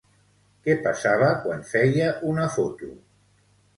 [0.67, 2.91] Què passava quan feia una foto?